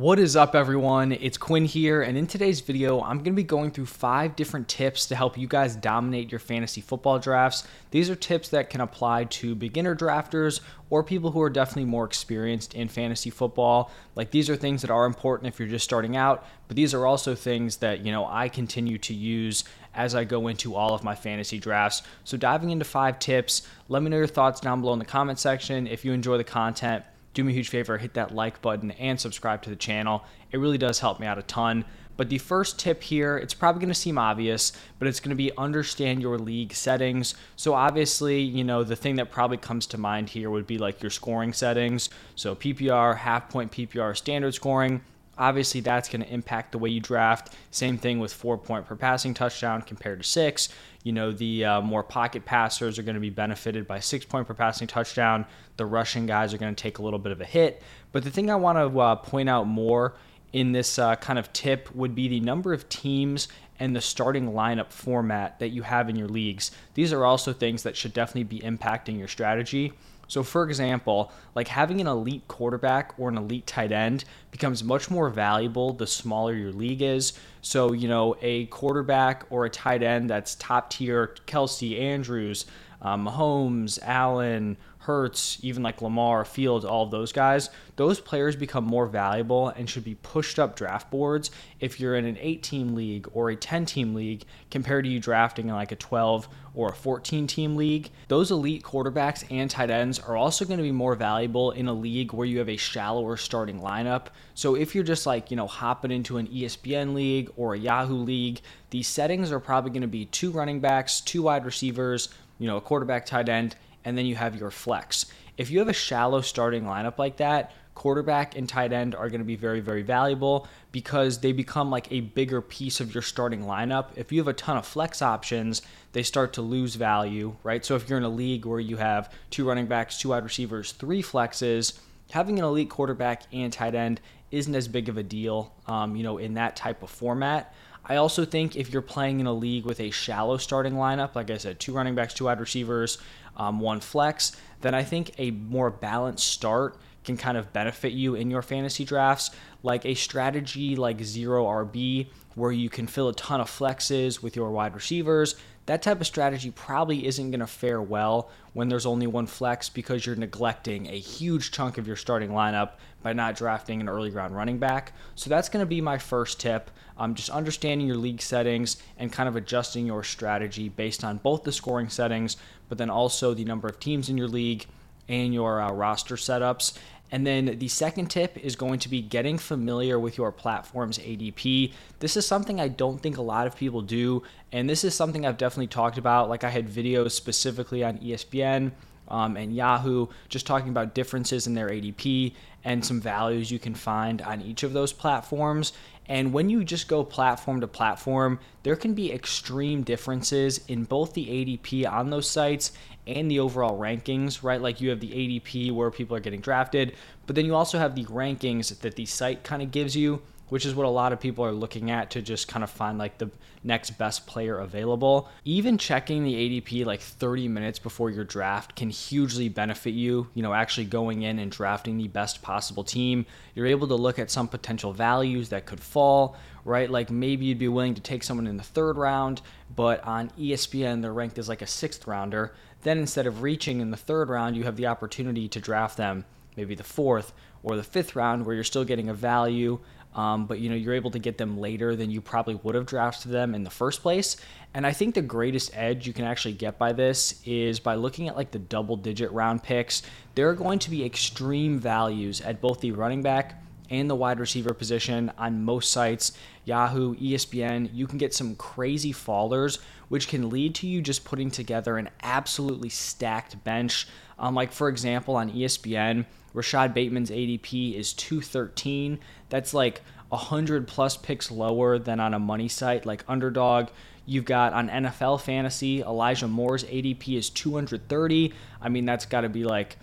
What 0.00 0.18
is 0.18 0.34
up 0.34 0.54
everyone? 0.54 1.12
It's 1.12 1.36
Quinn 1.36 1.66
here 1.66 2.00
and 2.00 2.16
in 2.16 2.26
today's 2.26 2.62
video 2.62 3.02
I'm 3.02 3.18
going 3.18 3.24
to 3.24 3.32
be 3.32 3.42
going 3.42 3.70
through 3.70 3.84
5 3.84 4.34
different 4.34 4.66
tips 4.66 5.04
to 5.08 5.14
help 5.14 5.36
you 5.36 5.46
guys 5.46 5.76
dominate 5.76 6.32
your 6.32 6.38
fantasy 6.38 6.80
football 6.80 7.18
drafts. 7.18 7.68
These 7.90 8.08
are 8.08 8.14
tips 8.14 8.48
that 8.48 8.70
can 8.70 8.80
apply 8.80 9.24
to 9.24 9.54
beginner 9.54 9.94
drafters 9.94 10.62
or 10.88 11.04
people 11.04 11.32
who 11.32 11.42
are 11.42 11.50
definitely 11.50 11.84
more 11.84 12.06
experienced 12.06 12.72
in 12.72 12.88
fantasy 12.88 13.28
football. 13.28 13.90
Like 14.14 14.30
these 14.30 14.48
are 14.48 14.56
things 14.56 14.80
that 14.80 14.90
are 14.90 15.04
important 15.04 15.52
if 15.52 15.58
you're 15.60 15.68
just 15.68 15.84
starting 15.84 16.16
out, 16.16 16.46
but 16.66 16.76
these 16.78 16.94
are 16.94 17.06
also 17.06 17.34
things 17.34 17.76
that, 17.76 18.00
you 18.00 18.10
know, 18.10 18.24
I 18.24 18.48
continue 18.48 18.96
to 18.96 19.12
use 19.12 19.64
as 19.94 20.14
I 20.14 20.24
go 20.24 20.48
into 20.48 20.76
all 20.76 20.94
of 20.94 21.04
my 21.04 21.14
fantasy 21.14 21.58
drafts. 21.58 22.02
So 22.24 22.38
diving 22.38 22.70
into 22.70 22.86
5 22.86 23.18
tips, 23.18 23.68
let 23.90 24.02
me 24.02 24.08
know 24.08 24.16
your 24.16 24.26
thoughts 24.26 24.62
down 24.62 24.80
below 24.80 24.94
in 24.94 24.98
the 24.98 25.04
comment 25.04 25.38
section. 25.38 25.86
If 25.86 26.06
you 26.06 26.14
enjoy 26.14 26.38
the 26.38 26.44
content, 26.44 27.04
do 27.34 27.44
me 27.44 27.52
a 27.52 27.54
huge 27.54 27.68
favor, 27.68 27.98
hit 27.98 28.14
that 28.14 28.34
like 28.34 28.60
button 28.60 28.90
and 28.92 29.20
subscribe 29.20 29.62
to 29.62 29.70
the 29.70 29.76
channel. 29.76 30.24
It 30.50 30.58
really 30.58 30.78
does 30.78 31.00
help 31.00 31.20
me 31.20 31.26
out 31.26 31.38
a 31.38 31.42
ton. 31.42 31.84
But 32.16 32.28
the 32.28 32.38
first 32.38 32.78
tip 32.78 33.02
here, 33.02 33.38
it's 33.38 33.54
probably 33.54 33.80
going 33.80 33.88
to 33.88 33.98
seem 33.98 34.18
obvious, 34.18 34.72
but 34.98 35.08
it's 35.08 35.20
going 35.20 35.30
to 35.30 35.36
be 35.36 35.52
understand 35.56 36.20
your 36.20 36.38
league 36.38 36.74
settings. 36.74 37.34
So 37.56 37.72
obviously, 37.72 38.40
you 38.42 38.62
know, 38.62 38.84
the 38.84 38.96
thing 38.96 39.16
that 39.16 39.30
probably 39.30 39.56
comes 39.56 39.86
to 39.86 39.98
mind 39.98 40.28
here 40.28 40.50
would 40.50 40.66
be 40.66 40.76
like 40.76 41.02
your 41.02 41.10
scoring 41.10 41.54
settings. 41.54 42.10
So 42.34 42.54
PPR, 42.54 43.16
half 43.16 43.48
point 43.48 43.72
PPR, 43.72 44.14
standard 44.14 44.52
scoring. 44.52 45.00
Obviously, 45.40 45.80
that's 45.80 46.06
going 46.10 46.20
to 46.20 46.28
impact 46.28 46.72
the 46.72 46.78
way 46.78 46.90
you 46.90 47.00
draft. 47.00 47.54
Same 47.70 47.96
thing 47.96 48.18
with 48.18 48.30
four 48.30 48.58
point 48.58 48.84
per 48.84 48.94
passing 48.94 49.32
touchdown 49.32 49.80
compared 49.80 50.22
to 50.22 50.28
six. 50.28 50.68
You 51.02 51.12
know, 51.12 51.32
the 51.32 51.64
uh, 51.64 51.80
more 51.80 52.02
pocket 52.02 52.44
passers 52.44 52.98
are 52.98 53.02
going 53.02 53.14
to 53.14 53.20
be 53.20 53.30
benefited 53.30 53.86
by 53.86 54.00
six 54.00 54.26
point 54.26 54.46
per 54.46 54.52
passing 54.52 54.86
touchdown. 54.86 55.46
The 55.78 55.86
rushing 55.86 56.26
guys 56.26 56.52
are 56.52 56.58
going 56.58 56.74
to 56.74 56.80
take 56.82 56.98
a 56.98 57.02
little 57.02 57.18
bit 57.18 57.32
of 57.32 57.40
a 57.40 57.46
hit. 57.46 57.82
But 58.12 58.22
the 58.22 58.30
thing 58.30 58.50
I 58.50 58.56
want 58.56 58.76
to 58.76 59.00
uh, 59.00 59.16
point 59.16 59.48
out 59.48 59.66
more 59.66 60.14
in 60.52 60.72
this 60.72 60.98
uh, 60.98 61.16
kind 61.16 61.38
of 61.38 61.50
tip 61.54 61.94
would 61.94 62.14
be 62.14 62.28
the 62.28 62.40
number 62.40 62.74
of 62.74 62.86
teams 62.90 63.48
and 63.78 63.96
the 63.96 64.00
starting 64.02 64.52
lineup 64.52 64.92
format 64.92 65.58
that 65.58 65.70
you 65.70 65.80
have 65.80 66.10
in 66.10 66.16
your 66.16 66.28
leagues. 66.28 66.70
These 66.92 67.14
are 67.14 67.24
also 67.24 67.54
things 67.54 67.82
that 67.84 67.96
should 67.96 68.12
definitely 68.12 68.44
be 68.44 68.60
impacting 68.60 69.18
your 69.18 69.28
strategy. 69.28 69.94
So, 70.30 70.44
for 70.44 70.62
example, 70.62 71.32
like 71.56 71.66
having 71.66 72.00
an 72.00 72.06
elite 72.06 72.46
quarterback 72.46 73.14
or 73.18 73.28
an 73.28 73.36
elite 73.36 73.66
tight 73.66 73.90
end 73.90 74.24
becomes 74.52 74.84
much 74.84 75.10
more 75.10 75.28
valuable 75.28 75.92
the 75.92 76.06
smaller 76.06 76.54
your 76.54 76.70
league 76.70 77.02
is. 77.02 77.32
So, 77.62 77.92
you 77.92 78.06
know, 78.06 78.36
a 78.40 78.66
quarterback 78.66 79.44
or 79.50 79.64
a 79.64 79.70
tight 79.70 80.04
end 80.04 80.30
that's 80.30 80.54
top 80.54 80.90
tier, 80.90 81.34
Kelce, 81.48 82.00
Andrews, 82.00 82.66
um, 83.02 83.26
Mahomes, 83.26 83.98
Allen, 84.02 84.76
Hurts, 85.00 85.58
even 85.62 85.82
like 85.82 86.02
Lamar, 86.02 86.44
Fields, 86.44 86.84
all 86.84 87.04
of 87.04 87.10
those 87.10 87.32
guys, 87.32 87.70
those 87.96 88.20
players 88.20 88.54
become 88.54 88.84
more 88.84 89.06
valuable 89.06 89.68
and 89.68 89.88
should 89.88 90.04
be 90.04 90.14
pushed 90.16 90.58
up 90.58 90.76
draft 90.76 91.10
boards 91.10 91.50
if 91.80 91.98
you're 91.98 92.16
in 92.16 92.26
an 92.26 92.36
8 92.38 92.62
team 92.62 92.94
league 92.94 93.26
or 93.32 93.48
a 93.48 93.56
10 93.56 93.86
team 93.86 94.14
league 94.14 94.44
compared 94.70 95.04
to 95.04 95.10
you 95.10 95.18
drafting 95.18 95.68
in 95.68 95.74
like 95.74 95.90
a 95.90 95.96
12 95.96 96.48
or 96.74 96.90
a 96.90 96.94
14 96.94 97.46
team 97.46 97.76
league. 97.76 98.10
Those 98.28 98.50
elite 98.50 98.82
quarterbacks 98.82 99.42
and 99.50 99.70
tight 99.70 99.90
ends 99.90 100.18
are 100.18 100.36
also 100.36 100.66
going 100.66 100.76
to 100.76 100.84
be 100.84 100.92
more 100.92 101.14
valuable 101.14 101.70
in 101.70 101.88
a 101.88 101.94
league 101.94 102.34
where 102.34 102.46
you 102.46 102.58
have 102.58 102.68
a 102.68 102.76
shallower 102.76 103.38
starting 103.38 103.80
lineup. 103.80 104.26
So 104.54 104.74
if 104.74 104.94
you're 104.94 105.02
just 105.02 105.24
like, 105.24 105.50
you 105.50 105.56
know, 105.56 105.66
hopping 105.66 106.10
into 106.10 106.36
an 106.36 106.46
ESPN 106.46 107.14
league 107.14 107.50
or 107.56 107.72
a 107.72 107.78
Yahoo 107.78 108.16
league, 108.16 108.60
these 108.90 109.08
settings 109.08 109.50
are 109.50 109.60
probably 109.60 109.92
going 109.92 110.02
to 110.02 110.08
be 110.08 110.26
two 110.26 110.50
running 110.50 110.80
backs, 110.80 111.22
two 111.22 111.42
wide 111.42 111.64
receivers, 111.64 112.28
you 112.58 112.66
know, 112.66 112.76
a 112.76 112.80
quarterback, 112.80 113.24
tight 113.24 113.48
end, 113.48 113.76
and 114.04 114.16
then 114.16 114.26
you 114.26 114.36
have 114.36 114.56
your 114.56 114.70
flex. 114.70 115.26
If 115.56 115.70
you 115.70 115.78
have 115.80 115.88
a 115.88 115.94
shallow 115.94 116.40
starting 116.40 116.84
lineup 116.84 117.18
like 117.18 117.36
that, 117.38 117.72
quarterback 117.94 118.56
and 118.56 118.66
tight 118.66 118.92
end 118.92 119.14
are 119.14 119.28
going 119.28 119.40
to 119.40 119.44
be 119.44 119.56
very, 119.56 119.80
very 119.80 120.00
valuable 120.00 120.66
because 120.90 121.40
they 121.40 121.52
become 121.52 121.90
like 121.90 122.10
a 122.10 122.20
bigger 122.20 122.62
piece 122.62 122.98
of 122.98 123.12
your 123.12 123.22
starting 123.22 123.64
lineup. 123.64 124.06
If 124.16 124.32
you 124.32 124.40
have 124.40 124.48
a 124.48 124.54
ton 124.54 124.78
of 124.78 124.86
flex 124.86 125.20
options, 125.20 125.82
they 126.12 126.22
start 126.22 126.54
to 126.54 126.62
lose 126.62 126.94
value, 126.94 127.56
right? 127.62 127.84
So 127.84 127.96
if 127.96 128.08
you're 128.08 128.16
in 128.16 128.24
a 128.24 128.30
league 128.30 128.64
where 128.64 128.80
you 128.80 128.96
have 128.96 129.30
two 129.50 129.68
running 129.68 129.86
backs, 129.86 130.18
two 130.18 130.30
wide 130.30 130.44
receivers, 130.44 130.92
three 130.92 131.22
flexes, 131.22 131.98
having 132.30 132.58
an 132.58 132.64
elite 132.64 132.88
quarterback 132.88 133.42
and 133.52 133.70
tight 133.70 133.94
end 133.94 134.20
isn't 134.50 134.74
as 134.74 134.88
big 134.88 135.08
of 135.08 135.18
a 135.18 135.22
deal, 135.22 135.74
um, 135.86 136.16
you 136.16 136.22
know, 136.22 136.38
in 136.38 136.54
that 136.54 136.76
type 136.76 137.02
of 137.02 137.10
format. 137.10 137.74
I 138.04 138.16
also 138.16 138.44
think 138.44 138.76
if 138.76 138.92
you're 138.92 139.02
playing 139.02 139.40
in 139.40 139.46
a 139.46 139.52
league 139.52 139.84
with 139.84 140.00
a 140.00 140.10
shallow 140.10 140.56
starting 140.56 140.94
lineup, 140.94 141.34
like 141.34 141.50
I 141.50 141.58
said, 141.58 141.78
two 141.78 141.92
running 141.92 142.14
backs, 142.14 142.34
two 142.34 142.46
wide 142.46 142.60
receivers, 142.60 143.18
um, 143.56 143.80
one 143.80 144.00
flex, 144.00 144.56
then 144.80 144.94
I 144.94 145.04
think 145.04 145.32
a 145.38 145.50
more 145.50 145.90
balanced 145.90 146.48
start 146.48 146.96
can 147.24 147.36
kind 147.36 147.56
of 147.56 147.72
benefit 147.72 148.12
you 148.12 148.34
in 148.34 148.50
your 148.50 148.62
fantasy 148.62 149.04
drafts. 149.04 149.50
Like 149.82 150.04
a 150.06 150.14
strategy 150.14 150.96
like 150.96 151.22
zero 151.22 151.64
RB, 151.66 152.28
where 152.54 152.72
you 152.72 152.90
can 152.90 153.06
fill 153.06 153.28
a 153.28 153.34
ton 153.34 153.60
of 153.60 153.70
flexes 153.70 154.42
with 154.42 154.56
your 154.56 154.70
wide 154.70 154.94
receivers, 154.94 155.54
that 155.90 156.02
type 156.02 156.20
of 156.20 156.26
strategy 156.28 156.70
probably 156.70 157.26
isn't 157.26 157.50
going 157.50 157.58
to 157.58 157.66
fare 157.66 158.00
well 158.00 158.48
when 158.74 158.88
there's 158.88 159.06
only 159.06 159.26
one 159.26 159.44
flex 159.44 159.88
because 159.88 160.24
you're 160.24 160.36
neglecting 160.36 161.08
a 161.08 161.18
huge 161.18 161.72
chunk 161.72 161.98
of 161.98 162.06
your 162.06 162.14
starting 162.14 162.50
lineup 162.50 162.92
by 163.24 163.32
not 163.32 163.56
drafting 163.56 164.00
an 164.00 164.08
early 164.08 164.30
round 164.30 164.54
running 164.54 164.78
back. 164.78 165.12
So 165.34 165.50
that's 165.50 165.68
going 165.68 165.82
to 165.82 165.88
be 165.88 166.00
my 166.00 166.16
first 166.16 166.60
tip. 166.60 166.92
Um, 167.18 167.34
just 167.34 167.50
understanding 167.50 168.06
your 168.06 168.18
league 168.18 168.40
settings 168.40 168.98
and 169.18 169.32
kind 169.32 169.48
of 169.48 169.56
adjusting 169.56 170.06
your 170.06 170.22
strategy 170.22 170.88
based 170.88 171.24
on 171.24 171.38
both 171.38 171.64
the 171.64 171.72
scoring 171.72 172.08
settings, 172.08 172.56
but 172.88 172.96
then 172.96 173.10
also 173.10 173.52
the 173.52 173.64
number 173.64 173.88
of 173.88 173.98
teams 173.98 174.28
in 174.28 174.38
your 174.38 174.46
league 174.46 174.86
and 175.28 175.52
your 175.52 175.80
uh, 175.80 175.90
roster 175.90 176.36
setups. 176.36 176.96
And 177.32 177.46
then 177.46 177.78
the 177.78 177.88
second 177.88 178.26
tip 178.26 178.58
is 178.58 178.76
going 178.76 178.98
to 179.00 179.08
be 179.08 179.22
getting 179.22 179.58
familiar 179.58 180.18
with 180.18 180.36
your 180.36 180.50
platform's 180.50 181.18
ADP. 181.18 181.92
This 182.18 182.36
is 182.36 182.46
something 182.46 182.80
I 182.80 182.88
don't 182.88 183.20
think 183.20 183.36
a 183.36 183.42
lot 183.42 183.66
of 183.66 183.76
people 183.76 184.02
do. 184.02 184.42
And 184.72 184.88
this 184.88 185.04
is 185.04 185.14
something 185.14 185.46
I've 185.46 185.58
definitely 185.58 185.86
talked 185.88 186.18
about. 186.18 186.48
Like 186.48 186.64
I 186.64 186.70
had 186.70 186.88
videos 186.88 187.32
specifically 187.32 188.02
on 188.02 188.18
ESPN 188.18 188.92
um, 189.28 189.56
and 189.56 189.74
Yahoo 189.74 190.26
just 190.48 190.66
talking 190.66 190.88
about 190.88 191.14
differences 191.14 191.66
in 191.66 191.74
their 191.74 191.88
ADP 191.88 192.52
and 192.84 193.04
some 193.04 193.20
values 193.20 193.70
you 193.70 193.78
can 193.78 193.94
find 193.94 194.42
on 194.42 194.60
each 194.62 194.82
of 194.82 194.92
those 194.92 195.12
platforms. 195.12 195.92
And 196.30 196.52
when 196.52 196.70
you 196.70 196.84
just 196.84 197.08
go 197.08 197.24
platform 197.24 197.80
to 197.80 197.88
platform, 197.88 198.60
there 198.84 198.94
can 198.94 199.14
be 199.14 199.32
extreme 199.32 200.04
differences 200.04 200.78
in 200.86 201.02
both 201.02 201.34
the 201.34 201.44
ADP 201.44 202.08
on 202.08 202.30
those 202.30 202.48
sites 202.48 202.92
and 203.26 203.50
the 203.50 203.58
overall 203.58 203.98
rankings, 203.98 204.62
right? 204.62 204.80
Like 204.80 205.00
you 205.00 205.10
have 205.10 205.18
the 205.18 205.32
ADP 205.32 205.90
where 205.90 206.08
people 206.12 206.36
are 206.36 206.40
getting 206.40 206.60
drafted, 206.60 207.16
but 207.48 207.56
then 207.56 207.66
you 207.66 207.74
also 207.74 207.98
have 207.98 208.14
the 208.14 208.26
rankings 208.26 208.96
that 209.00 209.16
the 209.16 209.26
site 209.26 209.64
kind 209.64 209.82
of 209.82 209.90
gives 209.90 210.14
you 210.14 210.40
which 210.70 210.86
is 210.86 210.94
what 210.94 211.06
a 211.06 211.10
lot 211.10 211.32
of 211.32 211.40
people 211.40 211.64
are 211.64 211.72
looking 211.72 212.10
at 212.10 212.30
to 212.30 212.40
just 212.42 212.66
kind 212.66 212.82
of 212.82 212.90
find 212.90 213.18
like 213.18 213.38
the 213.38 213.50
next 213.84 214.10
best 214.12 214.46
player 214.46 214.78
available. 214.78 215.48
Even 215.64 215.98
checking 215.98 216.44
the 216.44 216.54
ADP 216.54 217.04
like 217.04 217.20
30 217.20 217.68
minutes 217.68 217.98
before 217.98 218.30
your 218.30 218.44
draft 218.44 218.96
can 218.96 219.10
hugely 219.10 219.68
benefit 219.68 220.14
you. 220.14 220.48
You 220.54 220.62
know, 220.62 220.72
actually 220.72 221.06
going 221.06 221.42
in 221.42 221.58
and 221.58 221.70
drafting 221.70 222.16
the 222.16 222.28
best 222.28 222.62
possible 222.62 223.04
team. 223.04 223.46
You're 223.74 223.86
able 223.86 224.08
to 224.08 224.14
look 224.14 224.38
at 224.38 224.50
some 224.50 224.68
potential 224.68 225.12
values 225.12 225.68
that 225.70 225.86
could 225.86 226.00
fall, 226.00 226.56
right? 226.84 227.10
Like 227.10 227.30
maybe 227.30 227.66
you'd 227.66 227.78
be 227.78 227.88
willing 227.88 228.14
to 228.14 228.22
take 228.22 228.42
someone 228.42 228.66
in 228.66 228.76
the 228.76 228.82
third 228.82 229.16
round, 229.16 229.62
but 229.94 230.24
on 230.24 230.50
ESPN, 230.58 231.22
they're 231.22 231.32
ranked 231.32 231.58
as 231.58 231.68
like 231.68 231.82
a 231.82 231.86
sixth 231.86 232.26
rounder. 232.26 232.74
Then 233.02 233.18
instead 233.18 233.46
of 233.46 233.62
reaching 233.62 234.00
in 234.00 234.10
the 234.10 234.16
third 234.16 234.48
round, 234.48 234.76
you 234.76 234.84
have 234.84 234.96
the 234.96 235.06
opportunity 235.06 235.68
to 235.68 235.80
draft 235.80 236.16
them 236.16 236.44
maybe 236.76 236.94
the 236.94 237.04
fourth 237.04 237.52
or 237.82 237.96
the 237.96 238.02
fifth 238.02 238.36
round 238.36 238.64
where 238.64 238.74
you're 238.74 238.84
still 238.84 239.04
getting 239.04 239.28
a 239.28 239.34
value 239.34 239.98
um, 240.34 240.66
but 240.66 240.78
you 240.78 240.88
know 240.88 240.94
you're 240.94 241.14
able 241.14 241.30
to 241.32 241.38
get 241.38 241.58
them 241.58 241.78
later 241.78 242.14
than 242.14 242.30
you 242.30 242.40
probably 242.40 242.76
would 242.76 242.94
have 242.94 243.06
drafted 243.06 243.50
them 243.50 243.74
in 243.74 243.82
the 243.82 243.90
first 243.90 244.22
place. 244.22 244.56
And 244.94 245.06
I 245.06 245.12
think 245.12 245.34
the 245.34 245.42
greatest 245.42 245.90
edge 245.94 246.26
you 246.26 246.32
can 246.32 246.44
actually 246.44 246.74
get 246.74 246.98
by 246.98 247.12
this 247.12 247.60
is 247.64 248.00
by 248.00 248.16
looking 248.16 248.48
at 248.48 248.56
like 248.56 248.70
the 248.70 248.78
double 248.78 249.16
digit 249.16 249.50
round 249.52 249.82
picks. 249.82 250.22
There 250.54 250.68
are 250.68 250.74
going 250.74 250.98
to 251.00 251.10
be 251.10 251.24
extreme 251.24 251.98
values 251.98 252.60
at 252.60 252.80
both 252.80 253.00
the 253.00 253.12
running 253.12 253.42
back 253.42 253.82
and 254.10 254.28
the 254.28 254.34
wide 254.34 254.60
receiver 254.60 254.92
position 254.92 255.52
on 255.56 255.84
most 255.84 256.10
sites, 256.10 256.52
Yahoo, 256.84 257.36
ESPN. 257.36 258.10
You 258.12 258.26
can 258.26 258.38
get 258.38 258.52
some 258.52 258.74
crazy 258.74 259.32
fallers, 259.32 259.98
which 260.28 260.48
can 260.48 260.68
lead 260.68 260.94
to 260.96 261.06
you 261.06 261.22
just 261.22 261.44
putting 261.44 261.70
together 261.70 262.18
an 262.18 262.28
absolutely 262.42 263.08
stacked 263.08 263.82
bench. 263.84 264.26
Um, 264.58 264.74
like, 264.74 264.92
for 264.92 265.08
example, 265.08 265.56
on 265.56 265.70
ESPN, 265.70 266.44
Rashod 266.74 267.14
Bateman's 267.14 267.50
ADP 267.50 268.14
is 268.14 268.32
213. 268.32 269.38
That's 269.68 269.94
like 269.94 270.22
100 270.50 271.06
plus 271.06 271.36
picks 271.36 271.70
lower 271.70 272.18
than 272.18 272.40
on 272.40 272.54
a 272.54 272.58
money 272.58 272.88
site 272.88 273.24
like 273.24 273.44
Underdog. 273.48 274.08
You've 274.46 274.64
got 274.64 274.92
on 274.92 275.08
NFL 275.08 275.60
Fantasy, 275.60 276.22
Elijah 276.22 276.66
Moore's 276.66 277.04
ADP 277.04 277.56
is 277.56 277.70
230. 277.70 278.72
I 279.00 279.08
mean, 279.08 279.24
that's 279.24 279.46
got 279.46 279.60
to 279.60 279.68
be 279.68 279.84
like 279.84 280.16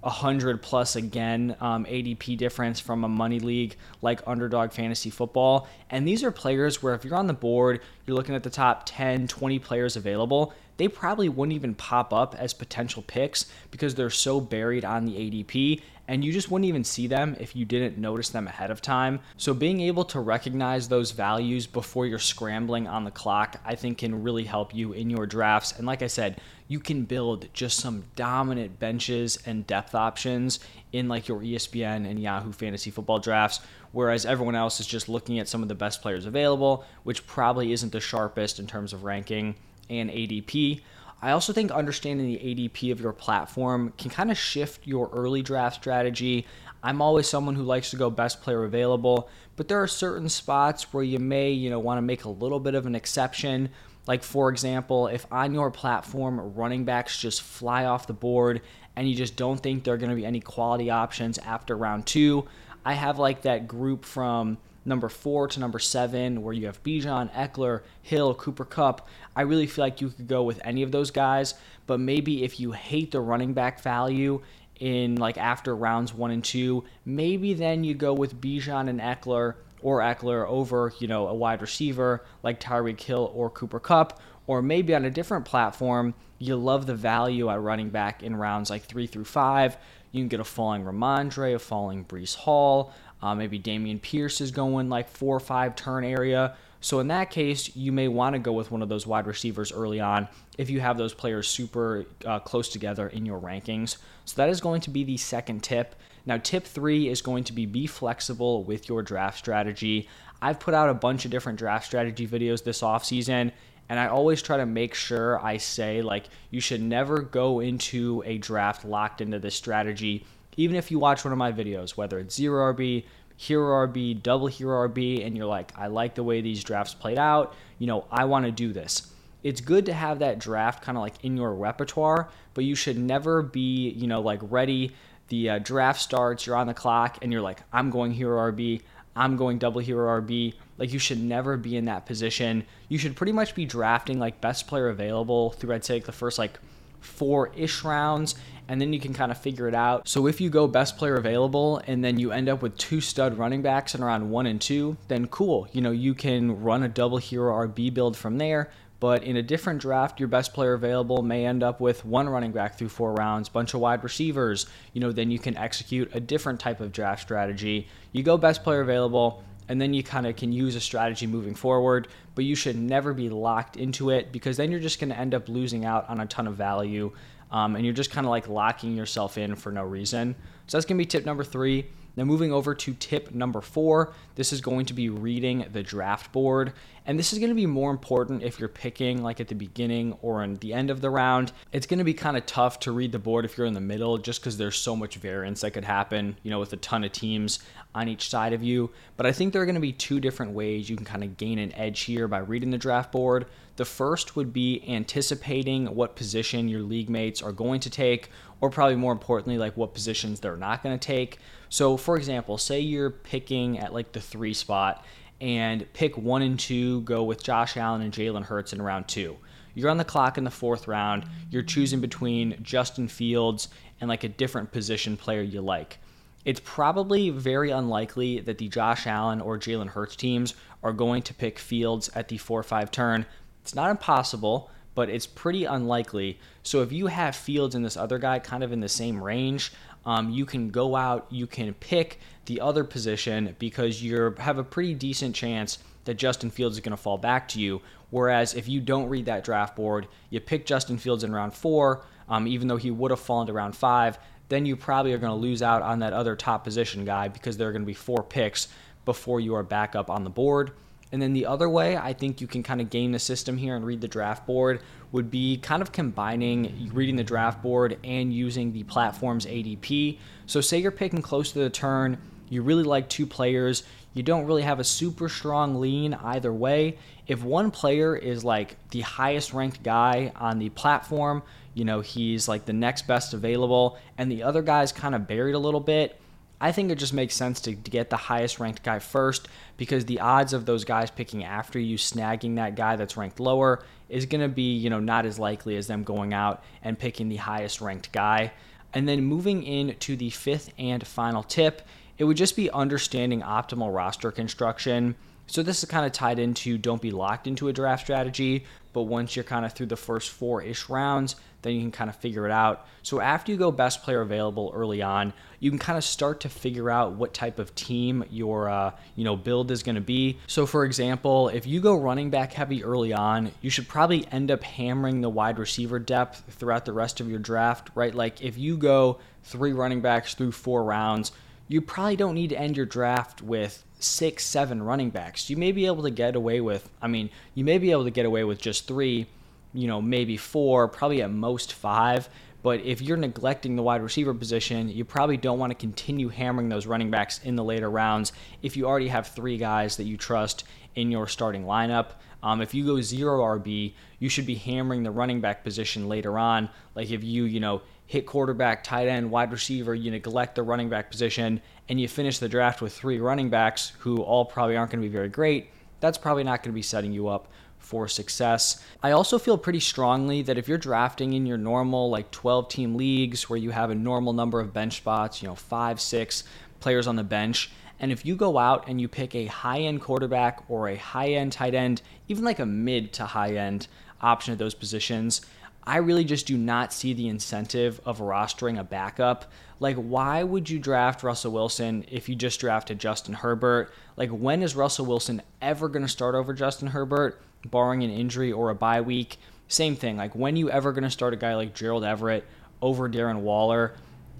100 0.00 0.62
plus 0.62 0.96
again 0.96 1.56
um, 1.60 1.84
ADP 1.84 2.36
difference 2.38 2.78
from 2.78 3.04
a 3.04 3.08
money 3.08 3.40
league 3.40 3.76
like 4.00 4.20
Underdog 4.26 4.72
Fantasy 4.72 5.10
Football. 5.10 5.68
And 5.90 6.06
these 6.06 6.22
are 6.22 6.30
players 6.30 6.82
where 6.82 6.94
if 6.94 7.04
you're 7.04 7.16
on 7.16 7.26
the 7.26 7.34
board, 7.34 7.80
you're 8.06 8.16
looking 8.16 8.34
at 8.34 8.42
the 8.42 8.50
top 8.50 8.82
10, 8.86 9.28
20 9.28 9.58
players 9.58 9.96
available, 9.96 10.52
they 10.76 10.88
probably 10.88 11.28
wouldn't 11.28 11.54
even 11.54 11.74
pop 11.74 12.12
up 12.12 12.36
as 12.38 12.54
potential 12.54 13.02
picks 13.06 13.46
because 13.70 13.96
they're 13.96 14.10
so 14.10 14.40
buried 14.40 14.84
on 14.84 15.04
the 15.04 15.12
ADP. 15.12 15.82
And 16.08 16.24
you 16.24 16.32
just 16.32 16.50
wouldn't 16.50 16.68
even 16.68 16.82
see 16.82 17.06
them 17.06 17.36
if 17.38 17.54
you 17.54 17.66
didn't 17.66 17.98
notice 17.98 18.30
them 18.30 18.48
ahead 18.48 18.70
of 18.70 18.80
time. 18.80 19.20
So, 19.36 19.52
being 19.52 19.82
able 19.82 20.04
to 20.06 20.20
recognize 20.20 20.88
those 20.88 21.10
values 21.10 21.66
before 21.66 22.06
you're 22.06 22.18
scrambling 22.18 22.88
on 22.88 23.04
the 23.04 23.10
clock, 23.10 23.60
I 23.64 23.74
think 23.74 23.98
can 23.98 24.22
really 24.22 24.44
help 24.44 24.74
you 24.74 24.94
in 24.94 25.10
your 25.10 25.26
drafts. 25.26 25.72
And 25.76 25.86
like 25.86 26.02
I 26.02 26.06
said, 26.06 26.40
you 26.66 26.80
can 26.80 27.04
build 27.04 27.52
just 27.52 27.78
some 27.78 28.04
dominant 28.16 28.78
benches 28.78 29.38
and 29.46 29.66
depth 29.66 29.94
options 29.94 30.60
in 30.92 31.08
like 31.08 31.28
your 31.28 31.40
ESPN 31.40 32.08
and 32.08 32.18
Yahoo 32.20 32.52
fantasy 32.52 32.90
football 32.90 33.18
drafts, 33.18 33.60
whereas 33.92 34.24
everyone 34.24 34.54
else 34.54 34.80
is 34.80 34.86
just 34.86 35.08
looking 35.08 35.38
at 35.38 35.48
some 35.48 35.62
of 35.62 35.68
the 35.68 35.74
best 35.74 36.00
players 36.00 36.24
available, 36.24 36.84
which 37.04 37.26
probably 37.26 37.72
isn't 37.72 37.92
the 37.92 38.00
sharpest 38.00 38.58
in 38.58 38.66
terms 38.66 38.94
of 38.94 39.04
ranking 39.04 39.54
and 39.90 40.10
ADP. 40.10 40.80
I 41.20 41.32
also 41.32 41.52
think 41.52 41.70
understanding 41.70 42.26
the 42.26 42.38
ADP 42.38 42.92
of 42.92 43.00
your 43.00 43.12
platform 43.12 43.92
can 43.98 44.10
kind 44.10 44.30
of 44.30 44.38
shift 44.38 44.86
your 44.86 45.10
early 45.12 45.42
draft 45.42 45.76
strategy. 45.76 46.46
I'm 46.82 47.02
always 47.02 47.28
someone 47.28 47.56
who 47.56 47.64
likes 47.64 47.90
to 47.90 47.96
go 47.96 48.08
best 48.08 48.40
player 48.40 48.62
available, 48.64 49.28
but 49.56 49.66
there 49.66 49.82
are 49.82 49.88
certain 49.88 50.28
spots 50.28 50.92
where 50.92 51.02
you 51.02 51.18
may, 51.18 51.50
you 51.50 51.70
know, 51.70 51.80
want 51.80 51.98
to 51.98 52.02
make 52.02 52.24
a 52.24 52.28
little 52.28 52.60
bit 52.60 52.76
of 52.76 52.86
an 52.86 52.94
exception. 52.94 53.70
Like 54.06 54.22
for 54.22 54.48
example, 54.48 55.08
if 55.08 55.26
on 55.32 55.54
your 55.54 55.72
platform 55.72 56.54
running 56.54 56.84
backs 56.84 57.18
just 57.18 57.42
fly 57.42 57.84
off 57.84 58.06
the 58.06 58.12
board 58.12 58.62
and 58.94 59.08
you 59.08 59.16
just 59.16 59.36
don't 59.36 59.60
think 59.60 59.82
there 59.82 59.94
are 59.94 59.98
going 59.98 60.10
to 60.10 60.16
be 60.16 60.24
any 60.24 60.40
quality 60.40 60.88
options 60.88 61.38
after 61.38 61.76
round 61.76 62.06
2, 62.06 62.46
I 62.84 62.94
have 62.94 63.18
like 63.18 63.42
that 63.42 63.66
group 63.66 64.04
from 64.04 64.56
number 64.88 65.08
four 65.08 65.46
to 65.48 65.60
number 65.60 65.78
seven, 65.78 66.42
where 66.42 66.54
you 66.54 66.66
have 66.66 66.82
Bijan, 66.82 67.30
Ekeler, 67.32 67.82
Hill, 68.02 68.34
Cooper 68.34 68.64
Kupp. 68.64 69.06
I 69.36 69.42
really 69.42 69.66
feel 69.66 69.84
like 69.84 70.00
you 70.00 70.08
could 70.08 70.26
go 70.26 70.42
with 70.42 70.60
any 70.64 70.82
of 70.82 70.90
those 70.90 71.10
guys, 71.10 71.54
but 71.86 72.00
maybe 72.00 72.42
if 72.42 72.58
you 72.58 72.72
hate 72.72 73.12
the 73.12 73.20
running 73.20 73.52
back 73.52 73.80
value 73.80 74.42
in 74.80 75.16
like 75.16 75.38
after 75.38 75.76
rounds 75.76 76.14
one 76.14 76.30
and 76.30 76.42
two, 76.42 76.84
maybe 77.04 77.54
then 77.54 77.84
you 77.84 77.94
go 77.94 78.12
with 78.12 78.40
Bijan 78.40 78.88
and 78.88 79.00
Ekeler 79.00 79.54
or 79.82 80.00
Ekeler 80.00 80.46
over, 80.48 80.92
you 80.98 81.06
know, 81.06 81.28
a 81.28 81.34
wide 81.34 81.60
receiver 81.60 82.24
like 82.42 82.60
Tyreek 82.60 83.00
Hill 83.00 83.30
or 83.34 83.50
Cooper 83.50 83.80
Kupp, 83.80 84.20
or 84.46 84.62
maybe 84.62 84.94
on 84.94 85.04
a 85.04 85.10
different 85.10 85.44
platform, 85.44 86.14
you 86.38 86.56
love 86.56 86.86
the 86.86 86.94
value 86.94 87.50
at 87.50 87.60
running 87.60 87.90
back 87.90 88.22
in 88.22 88.34
rounds 88.34 88.70
like 88.70 88.84
three 88.84 89.06
through 89.06 89.24
five. 89.24 89.76
You 90.10 90.22
can 90.22 90.28
get 90.28 90.40
a 90.40 90.44
falling 90.44 90.84
Rhamondre, 90.84 91.54
a 91.54 91.58
falling 91.58 92.04
Breece 92.04 92.34
Hall, 92.34 92.92
uh, 93.22 93.34
maybe 93.34 93.58
Dameon 93.58 94.00
Pierce 94.00 94.40
is 94.40 94.50
going 94.50 94.88
like 94.88 95.08
four 95.08 95.36
or 95.36 95.40
five 95.40 95.74
turn 95.76 96.04
area. 96.04 96.56
So 96.80 97.00
in 97.00 97.08
that 97.08 97.30
case, 97.30 97.74
you 97.74 97.90
may 97.90 98.06
want 98.06 98.34
to 98.34 98.38
go 98.38 98.52
with 98.52 98.70
one 98.70 98.82
of 98.82 98.88
those 98.88 99.06
wide 99.06 99.26
receivers 99.26 99.72
early 99.72 100.00
on 100.00 100.28
if 100.58 100.70
you 100.70 100.80
have 100.80 100.96
those 100.96 101.12
players 101.12 101.48
super 101.48 102.04
uh, 102.24 102.38
close 102.38 102.68
together 102.68 103.08
in 103.08 103.26
your 103.26 103.40
rankings. 103.40 103.96
So 104.24 104.36
that 104.36 104.48
is 104.48 104.60
going 104.60 104.80
to 104.82 104.90
be 104.90 105.02
the 105.02 105.16
second 105.16 105.64
tip. 105.64 105.96
Now, 106.24 106.36
tip 106.36 106.64
three 106.64 107.08
is 107.08 107.22
going 107.22 107.44
to 107.44 107.52
be 107.52 107.66
be 107.66 107.86
flexible 107.86 108.62
with 108.62 108.88
your 108.88 109.02
draft 109.02 109.38
strategy. 109.38 110.08
I've 110.40 110.60
put 110.60 110.74
out 110.74 110.88
a 110.88 110.94
bunch 110.94 111.24
of 111.24 111.30
different 111.32 111.58
draft 111.58 111.86
strategy 111.86 112.28
videos 112.28 112.62
this 112.62 112.82
offseason, 112.82 113.50
and 113.88 113.98
I 113.98 114.06
always 114.06 114.42
try 114.42 114.58
to 114.58 114.66
make 114.66 114.94
sure 114.94 115.44
I 115.44 115.56
say, 115.56 116.02
like, 116.02 116.26
you 116.50 116.60
should 116.60 116.82
never 116.82 117.22
go 117.22 117.60
into 117.60 118.22
a 118.26 118.38
draft 118.38 118.84
locked 118.84 119.20
into 119.20 119.38
this 119.38 119.54
strategy 119.54 120.26
even 120.58 120.76
if 120.76 120.90
you 120.90 120.98
watch 120.98 121.24
one 121.24 121.32
of 121.32 121.38
my 121.38 121.52
videos, 121.52 121.96
whether 121.96 122.18
it's 122.18 122.34
zero 122.34 122.74
RB, 122.74 123.04
hero 123.36 123.86
RB, 123.86 124.20
double 124.20 124.48
hero 124.48 124.88
RB, 124.88 125.24
and 125.24 125.36
you're 125.36 125.46
like, 125.46 125.72
I 125.78 125.86
like 125.86 126.16
the 126.16 126.24
way 126.24 126.40
these 126.40 126.64
drafts 126.64 126.92
played 126.92 127.16
out, 127.16 127.54
you 127.78 127.86
know, 127.86 128.04
I 128.10 128.24
want 128.24 128.44
to 128.44 128.50
do 128.50 128.72
this. 128.72 129.12
It's 129.44 129.60
good 129.60 129.86
to 129.86 129.92
have 129.92 130.18
that 130.18 130.40
draft 130.40 130.82
kind 130.82 130.98
of 130.98 131.02
like 131.02 131.24
in 131.24 131.36
your 131.36 131.54
repertoire, 131.54 132.28
but 132.54 132.64
you 132.64 132.74
should 132.74 132.98
never 132.98 133.40
be, 133.40 133.90
you 133.90 134.08
know, 134.08 134.20
like 134.20 134.40
ready. 134.42 134.92
The 135.28 135.50
uh, 135.50 135.58
draft 135.60 136.00
starts, 136.00 136.44
you're 136.44 136.56
on 136.56 136.66
the 136.66 136.74
clock, 136.74 137.18
and 137.22 137.32
you're 137.32 137.40
like, 137.40 137.62
I'm 137.72 137.90
going 137.90 138.10
hero 138.10 138.50
RB, 138.50 138.82
I'm 139.14 139.36
going 139.36 139.58
double 139.58 139.80
hero 139.80 140.20
RB. 140.20 140.54
Like, 140.76 140.92
you 140.92 140.98
should 140.98 141.22
never 141.22 141.56
be 141.56 141.76
in 141.76 141.84
that 141.84 142.04
position. 142.04 142.64
You 142.88 142.98
should 142.98 143.14
pretty 143.14 143.32
much 143.32 143.54
be 143.54 143.64
drafting 143.64 144.18
like 144.18 144.40
best 144.40 144.66
player 144.66 144.88
available 144.88 145.50
through, 145.50 145.74
I'd 145.74 145.84
say, 145.84 145.94
like 145.94 146.04
the 146.04 146.12
first 146.12 146.38
like 146.38 146.58
four 147.00 147.52
ish 147.54 147.84
rounds, 147.84 148.34
and 148.68 148.80
then 148.80 148.92
you 148.92 149.00
can 149.00 149.14
kind 149.14 149.32
of 149.32 149.38
figure 149.38 149.66
it 149.66 149.74
out. 149.74 150.06
So 150.08 150.26
if 150.26 150.40
you 150.40 150.50
go 150.50 150.66
best 150.66 150.98
player 150.98 151.16
available 151.16 151.80
and 151.86 152.04
then 152.04 152.18
you 152.18 152.32
end 152.32 152.48
up 152.48 152.62
with 152.62 152.76
two 152.76 153.00
stud 153.00 153.38
running 153.38 153.62
backs 153.62 153.94
in 153.94 154.02
around 154.02 154.30
one 154.30 154.46
and 154.46 154.60
two, 154.60 154.96
then 155.08 155.26
cool. 155.28 155.68
You 155.72 155.80
know, 155.80 155.90
you 155.90 156.14
can 156.14 156.62
run 156.62 156.82
a 156.82 156.88
double 156.88 157.18
hero 157.18 157.66
RB 157.66 157.92
build 157.92 158.16
from 158.16 158.38
there. 158.38 158.70
But 159.00 159.22
in 159.22 159.36
a 159.36 159.42
different 159.42 159.80
draft, 159.80 160.18
your 160.18 160.28
best 160.28 160.52
player 160.52 160.72
available 160.72 161.22
may 161.22 161.46
end 161.46 161.62
up 161.62 161.80
with 161.80 162.04
one 162.04 162.28
running 162.28 162.50
back 162.50 162.76
through 162.76 162.88
four 162.88 163.14
rounds, 163.14 163.48
bunch 163.48 163.72
of 163.74 163.80
wide 163.80 164.02
receivers. 164.02 164.66
You 164.92 165.00
know, 165.00 165.12
then 165.12 165.30
you 165.30 165.38
can 165.38 165.56
execute 165.56 166.10
a 166.14 166.20
different 166.20 166.58
type 166.58 166.80
of 166.80 166.92
draft 166.92 167.22
strategy. 167.22 167.86
You 168.10 168.24
go 168.24 168.36
best 168.36 168.64
player 168.64 168.80
available, 168.80 169.44
and 169.68 169.80
then 169.80 169.92
you 169.92 170.02
kind 170.02 170.26
of 170.26 170.36
can 170.36 170.52
use 170.52 170.74
a 170.74 170.80
strategy 170.80 171.26
moving 171.26 171.54
forward, 171.54 172.08
but 172.34 172.44
you 172.44 172.54
should 172.54 172.76
never 172.76 173.12
be 173.12 173.28
locked 173.28 173.76
into 173.76 174.10
it 174.10 174.32
because 174.32 174.56
then 174.56 174.70
you're 174.70 174.80
just 174.80 175.00
going 175.00 175.10
to 175.10 175.18
end 175.18 175.34
up 175.34 175.48
losing 175.48 175.84
out 175.84 176.08
on 176.08 176.20
a 176.20 176.26
ton 176.26 176.46
of 176.46 176.56
value 176.56 177.12
um, 177.50 177.76
and 177.76 177.84
you're 177.84 177.94
just 177.94 178.10
kind 178.10 178.26
of 178.26 178.30
like 178.30 178.48
locking 178.48 178.96
yourself 178.96 179.38
in 179.38 179.54
for 179.54 179.72
no 179.72 179.82
reason. 179.82 180.34
So 180.66 180.76
that's 180.76 180.86
going 180.86 180.98
to 180.98 181.02
be 181.02 181.06
tip 181.06 181.24
number 181.24 181.44
three. 181.44 181.86
Now, 182.18 182.24
moving 182.24 182.52
over 182.52 182.74
to 182.74 182.94
tip 182.94 183.32
number 183.32 183.60
four, 183.60 184.12
this 184.34 184.52
is 184.52 184.60
going 184.60 184.86
to 184.86 184.92
be 184.92 185.08
reading 185.08 185.64
the 185.72 185.84
draft 185.84 186.32
board. 186.32 186.72
And 187.06 187.16
this 187.16 187.32
is 187.32 187.38
going 187.38 187.50
to 187.50 187.54
be 187.54 187.64
more 187.64 187.92
important 187.92 188.42
if 188.42 188.58
you're 188.58 188.68
picking 188.68 189.22
like 189.22 189.38
at 189.38 189.46
the 189.46 189.54
beginning 189.54 190.14
or 190.20 190.42
in 190.42 190.56
the 190.56 190.74
end 190.74 190.90
of 190.90 191.00
the 191.00 191.10
round. 191.10 191.52
It's 191.70 191.86
going 191.86 191.98
to 191.98 192.04
be 192.04 192.14
kind 192.14 192.36
of 192.36 192.44
tough 192.44 192.80
to 192.80 192.92
read 192.92 193.12
the 193.12 193.20
board 193.20 193.44
if 193.44 193.56
you're 193.56 193.68
in 193.68 193.72
the 193.72 193.80
middle 193.80 194.18
just 194.18 194.40
because 194.40 194.56
there's 194.56 194.76
so 194.76 194.96
much 194.96 195.14
variance 195.14 195.60
that 195.60 195.70
could 195.70 195.84
happen, 195.84 196.36
you 196.42 196.50
know, 196.50 196.58
with 196.58 196.72
a 196.72 196.76
ton 196.78 197.04
of 197.04 197.12
teams 197.12 197.60
on 197.94 198.08
each 198.08 198.28
side 198.28 198.52
of 198.52 198.64
you. 198.64 198.90
But 199.16 199.26
I 199.26 199.32
think 199.32 199.52
there 199.52 199.62
are 199.62 199.66
going 199.66 199.76
to 199.76 199.80
be 199.80 199.92
two 199.92 200.18
different 200.18 200.52
ways 200.52 200.90
you 200.90 200.96
can 200.96 201.06
kind 201.06 201.22
of 201.22 201.36
gain 201.36 201.60
an 201.60 201.72
edge 201.76 202.00
here 202.00 202.26
by 202.26 202.38
reading 202.38 202.72
the 202.72 202.78
draft 202.78 203.12
board. 203.12 203.46
The 203.76 203.84
first 203.84 204.34
would 204.34 204.52
be 204.52 204.82
anticipating 204.88 205.86
what 205.94 206.16
position 206.16 206.68
your 206.68 206.82
league 206.82 207.08
mates 207.08 207.40
are 207.42 207.52
going 207.52 207.78
to 207.80 207.90
take, 207.90 208.28
or 208.60 208.70
probably 208.70 208.96
more 208.96 209.12
importantly, 209.12 209.58
like 209.58 209.76
what 209.76 209.94
positions 209.94 210.40
they're 210.40 210.56
not 210.56 210.82
going 210.82 210.98
to 210.98 211.06
take. 211.06 211.38
So, 211.68 211.96
for 211.96 212.16
example, 212.16 212.58
say 212.58 212.80
you're 212.80 213.10
picking 213.10 213.78
at 213.78 213.92
like 213.92 214.12
the 214.12 214.20
three 214.20 214.54
spot 214.54 215.04
and 215.40 215.90
pick 215.92 216.16
one 216.16 216.42
and 216.42 216.58
two, 216.58 217.02
go 217.02 217.22
with 217.22 217.42
Josh 217.42 217.76
Allen 217.76 218.02
and 218.02 218.12
Jalen 218.12 218.44
Hurts 218.44 218.72
in 218.72 218.82
round 218.82 219.08
two. 219.08 219.36
You're 219.74 219.90
on 219.90 219.98
the 219.98 220.04
clock 220.04 220.38
in 220.38 220.44
the 220.44 220.50
fourth 220.50 220.88
round. 220.88 221.24
You're 221.50 221.62
choosing 221.62 222.00
between 222.00 222.58
Justin 222.62 223.06
Fields 223.06 223.68
and 224.00 224.08
like 224.08 224.24
a 224.24 224.28
different 224.28 224.72
position 224.72 225.16
player 225.16 225.42
you 225.42 225.60
like. 225.60 225.98
It's 226.44 226.60
probably 226.64 227.30
very 227.30 227.70
unlikely 227.70 228.40
that 228.40 228.58
the 228.58 228.68
Josh 228.68 229.06
Allen 229.06 229.40
or 229.40 229.58
Jalen 229.58 229.88
Hurts 229.88 230.16
teams 230.16 230.54
are 230.82 230.92
going 230.92 231.22
to 231.22 231.34
pick 231.34 231.58
Fields 231.58 232.10
at 232.14 232.28
the 232.28 232.38
4 232.38 232.62
5 232.62 232.90
turn 232.90 233.26
it's 233.68 233.74
not 233.74 233.90
impossible, 233.90 234.70
but 234.98 235.08
it's 235.08 235.28
pretty 235.28 235.64
unlikely. 235.64 236.40
So 236.64 236.82
if 236.82 236.90
you 236.90 237.06
have 237.06 237.36
Fields 237.36 237.76
and 237.76 237.84
this 237.84 237.96
other 237.96 238.18
guy 238.18 238.40
kind 238.40 238.64
of 238.64 238.72
in 238.72 238.80
the 238.80 238.88
same 238.88 239.22
range, 239.22 239.72
um, 240.04 240.28
you 240.30 240.44
can 240.44 240.70
go 240.70 240.96
out, 240.96 241.28
you 241.30 241.46
can 241.46 241.72
pick 241.74 242.18
the 242.46 242.60
other 242.60 242.82
position 242.82 243.54
because 243.60 244.02
you 244.02 244.34
have 244.38 244.58
a 244.58 244.64
pretty 244.64 244.94
decent 244.94 245.36
chance 245.36 245.78
that 246.06 246.14
Justin 246.14 246.50
Fields 246.50 246.74
is 246.74 246.80
going 246.80 246.96
to 246.96 247.00
fall 247.00 247.16
back 247.16 247.46
to 247.50 247.60
you. 247.60 247.80
Whereas 248.10 248.54
if 248.54 248.66
you 248.68 248.80
don't 248.80 249.08
read 249.08 249.26
that 249.26 249.44
draft 249.44 249.76
board, 249.76 250.08
you 250.30 250.40
pick 250.40 250.66
Justin 250.66 250.98
Fields 250.98 251.22
in 251.22 251.32
round 251.32 251.54
four, 251.54 252.02
um, 252.28 252.48
even 252.48 252.66
though 252.66 252.76
he 252.76 252.90
would 252.90 253.12
have 253.12 253.20
fallen 253.20 253.46
to 253.46 253.52
round 253.52 253.76
five, 253.76 254.18
then 254.48 254.66
you 254.66 254.74
probably 254.74 255.12
are 255.12 255.18
going 255.18 255.30
to 255.30 255.40
lose 255.40 255.62
out 255.62 255.82
on 255.82 256.00
that 256.00 256.12
other 256.12 256.34
top 256.34 256.64
position 256.64 257.04
guy 257.04 257.28
because 257.28 257.56
there 257.56 257.68
are 257.68 257.72
going 257.72 257.82
to 257.82 257.86
be 257.86 257.94
four 257.94 258.24
picks 258.24 258.66
before 259.04 259.38
you 259.38 259.54
are 259.54 259.62
back 259.62 259.94
up 259.94 260.10
on 260.10 260.24
the 260.24 260.30
board. 260.30 260.72
And 261.10 261.22
then 261.22 261.32
the 261.32 261.46
other 261.46 261.68
way 261.68 261.96
I 261.96 262.12
think 262.12 262.40
you 262.40 262.46
can 262.46 262.62
kind 262.62 262.80
of 262.80 262.90
game 262.90 263.12
the 263.12 263.18
system 263.18 263.56
here 263.56 263.76
and 263.76 263.84
read 263.84 264.00
the 264.00 264.08
draft 264.08 264.46
board 264.46 264.82
would 265.12 265.30
be 265.30 265.56
kind 265.58 265.80
of 265.80 265.92
combining 265.92 266.90
reading 266.92 267.16
the 267.16 267.24
draft 267.24 267.62
board 267.62 267.98
and 268.04 268.32
using 268.32 268.72
the 268.72 268.82
platform's 268.84 269.46
ADP. 269.46 270.18
So, 270.46 270.60
say 270.60 270.78
you're 270.78 270.90
picking 270.90 271.22
close 271.22 271.52
to 271.52 271.60
the 271.60 271.70
turn, 271.70 272.18
you 272.50 272.62
really 272.62 272.82
like 272.82 273.08
two 273.08 273.26
players, 273.26 273.84
you 274.14 274.22
don't 274.22 274.46
really 274.46 274.62
have 274.62 274.80
a 274.80 274.84
super 274.84 275.28
strong 275.28 275.80
lean 275.80 276.14
either 276.14 276.52
way. 276.52 276.98
If 277.26 277.42
one 277.42 277.70
player 277.70 278.16
is 278.16 278.44
like 278.44 278.76
the 278.90 279.00
highest 279.02 279.52
ranked 279.52 279.82
guy 279.82 280.32
on 280.36 280.58
the 280.58 280.70
platform, 280.70 281.42
you 281.74 281.84
know, 281.84 282.00
he's 282.00 282.48
like 282.48 282.64
the 282.64 282.72
next 282.72 283.06
best 283.06 283.32
available, 283.32 283.98
and 284.16 284.30
the 284.30 284.42
other 284.42 284.62
guy's 284.62 284.92
kind 284.92 285.14
of 285.14 285.26
buried 285.26 285.54
a 285.54 285.58
little 285.58 285.80
bit 285.80 286.20
I 286.60 286.72
think 286.72 286.90
it 286.90 286.98
just 286.98 287.14
makes 287.14 287.34
sense 287.34 287.60
to, 287.62 287.74
to, 287.74 287.90
get 287.90 288.10
the 288.10 288.16
highest 288.16 288.58
ranked 288.58 288.82
guy 288.82 288.98
first 288.98 289.46
because 289.76 290.04
the 290.04 290.20
odds 290.20 290.52
of 290.52 290.66
those 290.66 290.84
guys 290.84 291.10
picking 291.10 291.44
after 291.44 291.78
you 291.78 291.96
snagging 291.96 292.56
that 292.56 292.74
guy 292.74 292.96
that's 292.96 293.16
ranked 293.16 293.38
lower 293.38 293.84
is 294.08 294.26
going 294.26 294.40
to 294.40 294.48
be, 294.48 294.74
you 294.74 294.90
know, 294.90 294.98
not 294.98 295.24
as 295.24 295.38
likely 295.38 295.76
as 295.76 295.86
them 295.86 296.02
going 296.02 296.34
out 296.34 296.64
and 296.82 296.98
picking 296.98 297.28
the 297.28 297.36
highest 297.36 297.80
ranked 297.80 298.10
guy. 298.10 298.52
And 298.92 299.08
then 299.08 299.22
moving 299.22 299.62
into 299.62 300.16
the 300.16 300.30
fifth 300.30 300.72
and 300.78 301.06
final 301.06 301.42
tip, 301.42 301.82
it 302.16 302.24
would 302.24 302.36
just 302.36 302.56
be 302.56 302.70
understanding 302.70 303.42
optimal 303.42 303.94
roster 303.94 304.32
construction. 304.32 305.14
So 305.46 305.62
this 305.62 305.82
is 305.82 305.88
kind 305.88 306.04
of 306.04 306.12
tied 306.12 306.38
into 306.38 306.76
don't 306.76 307.00
be 307.00 307.12
locked 307.12 307.46
into 307.46 307.68
a 307.68 307.72
draft 307.72 308.02
strategy, 308.02 308.64
but 308.98 309.04
once 309.04 309.36
you're 309.36 309.44
kind 309.44 309.64
of 309.64 309.72
through 309.74 309.86
the 309.86 309.96
first 309.96 310.28
four 310.28 310.60
ish 310.60 310.88
rounds, 310.88 311.36
then 311.62 311.72
you 311.72 311.80
can 311.82 311.92
kind 311.92 312.10
of 312.10 312.16
figure 312.16 312.46
it 312.46 312.50
out. 312.50 312.84
So 313.04 313.20
after 313.20 313.52
you 313.52 313.58
go 313.58 313.70
best 313.70 314.02
player 314.02 314.22
available 314.22 314.72
early 314.74 315.02
on, 315.02 315.32
you 315.60 315.70
can 315.70 315.78
kind 315.78 315.96
of 315.96 316.02
start 316.02 316.40
to 316.40 316.48
figure 316.48 316.90
out 316.90 317.12
what 317.12 317.32
type 317.32 317.60
of 317.60 317.72
team 317.76 318.24
your 318.28 318.68
uh, 318.68 318.90
you 319.14 319.22
know 319.22 319.36
build 319.36 319.70
is 319.70 319.84
going 319.84 319.94
to 319.94 320.00
be. 320.00 320.38
So 320.48 320.66
for 320.66 320.84
example, 320.84 321.48
if 321.48 321.64
you 321.64 321.80
go 321.80 321.94
running 321.94 322.28
back 322.30 322.52
heavy 322.52 322.82
early 322.82 323.12
on, 323.12 323.52
you 323.60 323.70
should 323.70 323.86
probably 323.86 324.26
end 324.32 324.50
up 324.50 324.64
hammering 324.64 325.20
the 325.20 325.30
wide 325.30 325.60
receiver 325.60 326.00
depth 326.00 326.42
throughout 326.50 326.84
the 326.84 326.92
rest 326.92 327.20
of 327.20 327.30
your 327.30 327.38
draft, 327.38 327.90
right? 327.94 328.12
Like 328.12 328.42
if 328.42 328.58
you 328.58 328.76
go 328.76 329.20
three 329.44 329.72
running 329.72 330.00
backs 330.00 330.34
through 330.34 330.50
four 330.50 330.82
rounds, 330.82 331.30
you 331.68 331.82
probably 331.82 332.16
don't 332.16 332.34
need 332.34 332.50
to 332.50 332.58
end 332.58 332.76
your 332.76 332.86
draft 332.86 333.42
with 333.42 333.84
six, 334.00 334.44
seven 334.44 334.82
running 334.82 335.10
backs. 335.10 335.50
You 335.50 335.56
may 335.56 335.72
be 335.72 335.86
able 335.86 336.02
to 336.02 336.10
get 336.10 336.34
away 336.34 336.60
with, 336.60 336.88
I 337.02 337.08
mean, 337.08 337.30
you 337.54 337.64
may 337.64 337.78
be 337.78 337.90
able 337.90 338.04
to 338.04 338.10
get 338.10 338.26
away 338.26 338.44
with 338.44 338.60
just 338.60 338.86
three, 338.86 339.26
you 339.74 339.86
know, 339.86 340.00
maybe 340.00 340.36
four, 340.36 340.88
probably 340.88 341.22
at 341.22 341.30
most 341.30 341.74
five. 341.74 342.28
But 342.62 342.80
if 342.80 343.00
you're 343.00 343.16
neglecting 343.16 343.76
the 343.76 343.82
wide 343.82 344.02
receiver 344.02 344.34
position, 344.34 344.88
you 344.88 345.04
probably 345.04 345.36
don't 345.36 345.58
want 345.58 345.70
to 345.70 345.74
continue 345.74 346.28
hammering 346.28 346.68
those 346.68 346.86
running 346.86 347.10
backs 347.10 347.40
in 347.44 347.54
the 347.54 347.62
later 347.62 347.90
rounds 347.90 348.32
if 348.62 348.76
you 348.76 348.86
already 348.86 349.08
have 349.08 349.28
three 349.28 349.58
guys 349.58 349.96
that 349.96 350.04
you 350.04 350.16
trust 350.16 350.64
in 350.94 351.10
your 351.10 351.28
starting 351.28 351.64
lineup. 351.64 352.12
Um, 352.42 352.60
if 352.60 352.74
you 352.74 352.84
go 352.84 353.00
zero 353.00 353.40
RB, 353.58 353.94
you 354.18 354.28
should 354.28 354.46
be 354.46 354.54
hammering 354.54 355.02
the 355.02 355.10
running 355.10 355.40
back 355.40 355.64
position 355.64 356.08
later 356.08 356.38
on. 356.38 356.68
Like 356.94 357.10
if 357.10 357.22
you, 357.22 357.44
you 357.44 357.60
know, 357.60 357.82
hit 358.08 358.24
quarterback, 358.24 358.82
tight 358.82 359.06
end, 359.06 359.30
wide 359.30 359.52
receiver, 359.52 359.94
you 359.94 360.10
neglect 360.10 360.54
the 360.54 360.62
running 360.62 360.88
back 360.88 361.10
position, 361.10 361.60
and 361.90 362.00
you 362.00 362.08
finish 362.08 362.38
the 362.38 362.48
draft 362.48 362.80
with 362.80 362.90
three 362.90 363.20
running 363.20 363.50
backs 363.50 363.92
who 363.98 364.22
all 364.22 364.46
probably 364.46 364.78
aren't 364.78 364.90
going 364.90 365.02
to 365.02 365.06
be 365.06 365.12
very 365.12 365.28
great, 365.28 365.68
that's 366.00 366.16
probably 366.16 366.42
not 366.42 366.62
going 366.62 366.72
to 366.72 366.74
be 366.74 366.80
setting 366.80 367.12
you 367.12 367.28
up 367.28 367.48
for 367.76 368.08
success. 368.08 368.82
I 369.02 369.10
also 369.10 369.38
feel 369.38 369.58
pretty 369.58 369.80
strongly 369.80 370.40
that 370.40 370.56
if 370.56 370.68
you're 370.68 370.78
drafting 370.78 371.34
in 371.34 371.44
your 371.44 371.58
normal 371.58 372.08
like 372.08 372.30
12 372.30 372.70
team 372.70 372.94
leagues 372.94 373.50
where 373.50 373.58
you 373.58 373.72
have 373.72 373.90
a 373.90 373.94
normal 373.94 374.32
number 374.32 374.58
of 374.58 374.72
bench 374.72 374.96
spots, 374.96 375.42
you 375.42 375.48
know, 375.48 375.54
5, 375.54 376.00
6 376.00 376.44
players 376.80 377.06
on 377.06 377.16
the 377.16 377.22
bench, 377.22 377.70
and 378.00 378.10
if 378.10 378.24
you 378.24 378.36
go 378.36 378.56
out 378.56 378.88
and 378.88 379.02
you 379.02 379.06
pick 379.06 379.34
a 379.34 379.46
high 379.46 379.80
end 379.80 380.00
quarterback 380.00 380.62
or 380.70 380.88
a 380.88 380.96
high 380.96 381.32
end 381.32 381.52
tight 381.52 381.74
end, 381.74 382.00
even 382.26 382.42
like 382.42 382.58
a 382.58 382.66
mid 382.66 383.12
to 383.14 383.26
high 383.26 383.54
end 383.56 383.86
option 384.22 384.52
at 384.52 384.58
those 384.58 384.74
positions, 384.74 385.42
I 385.88 385.96
really 385.96 386.24
just 386.24 386.46
do 386.46 386.58
not 386.58 386.92
see 386.92 387.14
the 387.14 387.28
incentive 387.28 387.98
of 388.04 388.18
rostering 388.18 388.78
a 388.78 388.84
backup. 388.84 389.50
Like, 389.80 389.96
why 389.96 390.42
would 390.42 390.68
you 390.68 390.78
draft 390.78 391.22
Russell 391.22 391.52
Wilson 391.52 392.04
if 392.10 392.28
you 392.28 392.34
just 392.34 392.60
drafted 392.60 392.98
Justin 392.98 393.32
Herbert? 393.32 393.90
Like, 394.14 394.28
when 394.28 394.62
is 394.62 394.76
Russell 394.76 395.06
Wilson 395.06 395.40
ever 395.62 395.88
going 395.88 396.04
to 396.04 396.08
start 396.08 396.34
over 396.34 396.52
Justin 396.52 396.88
Herbert, 396.88 397.40
barring 397.64 398.02
an 398.02 398.10
injury 398.10 398.52
or 398.52 398.68
a 398.68 398.74
bye 398.74 399.00
week? 399.00 399.38
Same 399.68 399.96
thing. 399.96 400.18
Like, 400.18 400.34
when 400.34 400.56
you 400.56 400.68
ever 400.70 400.92
going 400.92 401.04
to 401.04 401.10
start 401.10 401.32
a 401.32 401.38
guy 401.38 401.54
like 401.56 401.74
Gerald 401.74 402.04
Everett 402.04 402.44
over 402.82 403.08
Darren 403.08 403.40
Waller? 403.40 403.94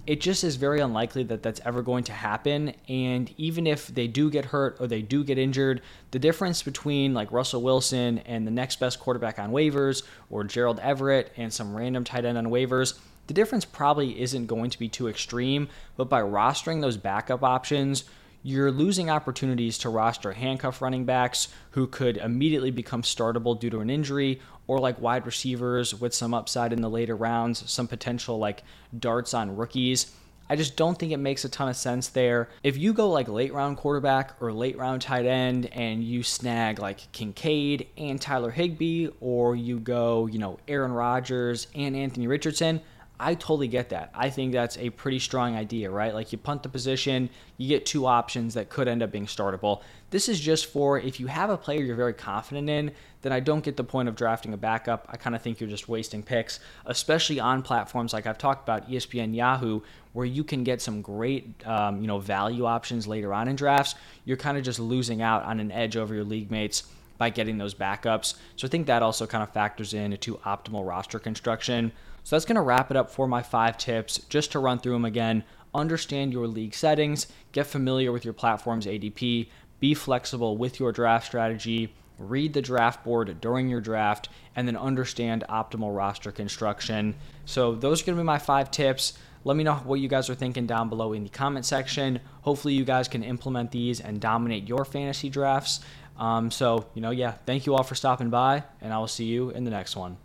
It 0.07 0.21
just 0.21 0.43
is 0.43 0.55
very 0.55 0.79
unlikely 0.79 1.23
that 1.23 1.43
that's 1.43 1.61
ever 1.65 1.81
going 1.81 2.03
to 2.05 2.11
happen. 2.11 2.73
And 2.87 3.33
even 3.37 3.67
if 3.67 3.87
they 3.87 4.07
do 4.07 4.29
get 4.29 4.45
hurt 4.45 4.77
or 4.79 4.87
they 4.87 5.01
do 5.01 5.23
get 5.23 5.37
injured, 5.37 5.81
the 6.11 6.19
difference 6.19 6.63
between 6.63 7.13
like 7.13 7.31
Russell 7.31 7.61
Wilson 7.61 8.19
and 8.19 8.45
the 8.45 8.51
next 8.51 8.79
best 8.79 8.99
quarterback 8.99 9.39
on 9.39 9.51
waivers 9.51 10.03
or 10.29 10.43
Gerald 10.43 10.79
Everett 10.79 11.31
and 11.37 11.53
some 11.53 11.75
random 11.75 12.03
tight 12.03 12.25
end 12.25 12.37
on 12.37 12.47
waivers, 12.47 12.99
the 13.27 13.33
difference 13.33 13.65
probably 13.65 14.19
isn't 14.19 14.47
going 14.47 14.69
to 14.71 14.79
be 14.79 14.89
too 14.89 15.07
extreme. 15.07 15.69
But 15.97 16.09
by 16.09 16.21
rostering 16.21 16.81
those 16.81 16.97
backup 16.97 17.43
options, 17.43 18.05
you're 18.41 18.71
losing 18.71 19.09
opportunities 19.09 19.77
to 19.79 19.89
roster 19.89 20.31
handcuff 20.31 20.81
running 20.81 21.05
backs 21.05 21.49
who 21.71 21.87
could 21.87 22.17
immediately 22.17 22.71
become 22.71 23.01
startable 23.01 23.59
due 23.59 23.69
to 23.69 23.79
an 23.79 23.89
injury, 23.89 24.39
or 24.67 24.79
like 24.79 25.01
wide 25.01 25.25
receivers 25.25 25.99
with 25.99 26.13
some 26.13 26.33
upside 26.33 26.71
in 26.71 26.81
the 26.81 26.89
later 26.89 27.15
rounds, 27.15 27.69
some 27.69 27.87
potential 27.87 28.37
like 28.37 28.63
darts 28.97 29.33
on 29.33 29.55
rookies. 29.55 30.13
I 30.51 30.55
just 30.55 30.75
don't 30.75 30.97
think 30.97 31.11
it 31.11 31.17
makes 31.17 31.45
a 31.45 31.49
ton 31.49 31.69
of 31.69 31.75
sense 31.75 32.07
there. 32.07 32.49
If 32.63 32.75
you 32.75 32.93
go 32.93 33.11
like 33.11 33.27
late 33.27 33.53
round 33.53 33.77
quarterback 33.77 34.35
or 34.41 34.51
late 34.51 34.77
round 34.77 35.01
tight 35.03 35.27
end 35.27 35.67
and 35.73 36.03
you 36.03 36.23
snag 36.23 36.79
like 36.79 37.11
Kincaid 37.11 37.87
and 37.97 38.19
Tyler 38.19 38.49
Higbee, 38.49 39.09
or 39.21 39.55
you 39.55 39.79
go, 39.79 40.25
you 40.25 40.39
know, 40.39 40.59
Aaron 40.67 40.91
Rodgers 40.91 41.67
and 41.75 41.95
Anthony 41.95 42.25
Richardson, 42.25 42.81
I 43.19 43.35
totally 43.35 43.67
get 43.67 43.89
that. 43.89 44.11
I 44.15 44.29
think 44.29 44.53
that's 44.53 44.77
a 44.77 44.89
pretty 44.91 45.19
strong 45.19 45.55
idea, 45.55 45.91
right? 45.91 46.13
Like 46.13 46.31
you 46.31 46.37
punt 46.37 46.63
the 46.63 46.69
position, 46.69 47.29
you 47.57 47.67
get 47.67 47.85
two 47.85 48.05
options 48.05 48.53
that 48.53 48.69
could 48.69 48.87
end 48.87 49.03
up 49.03 49.11
being 49.11 49.25
startable. 49.25 49.81
This 50.09 50.29
is 50.29 50.39
just 50.39 50.67
for 50.67 50.97
if 50.97 51.19
you 51.19 51.27
have 51.27 51.49
a 51.49 51.57
player 51.57 51.83
you're 51.83 51.97
very 51.97 52.13
confident 52.13 52.69
in, 52.69 52.91
then 53.21 53.33
I 53.33 53.41
don't 53.41 53.63
get 53.63 53.75
the 53.75 53.83
point 53.83 54.07
of 54.07 54.15
drafting 54.15 54.53
a 54.53 54.57
backup. 54.57 55.05
I 55.09 55.17
kind 55.17 55.35
of 55.35 55.41
think 55.41 55.59
you're 55.59 55.69
just 55.69 55.89
wasting 55.89 56.23
picks, 56.23 56.61
especially 56.85 57.41
on 57.41 57.61
platforms 57.61 58.13
like 58.13 58.25
I've 58.25 58.37
talked 58.37 58.63
about, 58.63 58.89
ESPN, 58.89 59.35
Yahoo, 59.35 59.81
where 60.13 60.25
you 60.25 60.45
can 60.45 60.63
get 60.63 60.81
some 60.81 61.01
great, 61.01 61.45
um, 61.67 61.99
you 61.99 62.07
know, 62.07 62.19
value 62.19 62.65
options 62.65 63.05
later 63.05 63.33
on 63.33 63.49
in 63.49 63.57
drafts. 63.57 63.95
You're 64.23 64.37
kind 64.37 64.57
of 64.57 64.63
just 64.63 64.79
losing 64.79 65.21
out 65.21 65.43
on 65.43 65.59
an 65.59 65.73
edge 65.73 65.97
over 65.97 66.15
your 66.15 66.23
league 66.23 66.51
mates 66.51 66.83
by 67.17 67.29
getting 67.29 67.57
those 67.57 67.73
backups. 67.75 68.35
So 68.55 68.65
I 68.65 68.69
think 68.69 68.87
that 68.87 69.03
also 69.03 69.27
kind 69.27 69.43
of 69.43 69.51
factors 69.51 69.93
in 69.93 70.13
into 70.13 70.37
optimal 70.37 70.87
roster 70.87 71.19
construction. 71.19 71.91
So 72.23 72.35
that's 72.35 72.45
going 72.45 72.55
to 72.55 72.61
wrap 72.61 72.91
it 72.91 72.97
up 72.97 73.09
for 73.09 73.27
my 73.27 73.41
five 73.41 73.77
tips. 73.77 74.19
Just 74.29 74.51
to 74.51 74.59
run 74.59 74.79
through 74.79 74.93
them 74.93 75.05
again, 75.05 75.43
understand 75.73 76.33
your 76.33 76.47
league 76.47 76.73
settings, 76.73 77.27
get 77.51 77.67
familiar 77.67 78.11
with 78.11 78.25
your 78.25 78.33
platform's 78.33 78.85
ADP, 78.85 79.49
be 79.79 79.93
flexible 79.93 80.57
with 80.57 80.79
your 80.79 80.91
draft 80.91 81.25
strategy, 81.25 81.93
read 82.17 82.53
the 82.53 82.61
draft 82.61 83.03
board 83.03 83.39
during 83.41 83.69
your 83.69 83.81
draft, 83.81 84.29
and 84.55 84.67
then 84.67 84.75
understand 84.75 85.43
optimal 85.49 85.95
roster 85.95 86.31
construction. 86.31 87.15
So 87.45 87.75
those 87.75 88.01
are 88.01 88.05
going 88.05 88.17
to 88.17 88.21
be 88.21 88.25
my 88.25 88.39
five 88.39 88.71
tips. 88.71 89.13
Let 89.45 89.55
me 89.55 89.63
know 89.63 89.75
what 89.75 90.01
you 90.01 90.09
guys 90.09 90.29
are 90.29 90.35
thinking 90.35 90.67
down 90.67 90.89
below 90.89 91.13
in 91.13 91.23
the 91.23 91.29
comment 91.29 91.65
section. 91.65 92.19
Hopefully, 92.41 92.73
you 92.73 92.83
guys 92.83 93.07
can 93.07 93.23
implement 93.23 93.71
these 93.71 94.01
and 94.01 94.19
dominate 94.19 94.67
your 94.67 94.83
fantasy 94.83 95.29
drafts. 95.29 95.79
Um, 96.17 96.51
so, 96.51 96.87
you 96.93 97.01
know, 97.01 97.11
yeah, 97.11 97.31
thank 97.45 97.65
you 97.65 97.73
all 97.73 97.83
for 97.83 97.95
stopping 97.95 98.29
by, 98.29 98.63
and 98.81 98.93
I 98.93 98.97
will 98.97 99.07
see 99.07 99.25
you 99.25 99.51
in 99.51 99.63
the 99.63 99.71
next 99.71 99.95
one. 99.95 100.17